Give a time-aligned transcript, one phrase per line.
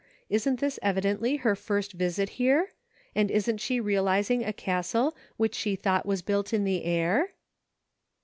[0.31, 2.71] Isn't this evidently her first visit here?
[3.13, 7.33] and isn't she realizing a cg.stle which she thought was built in the air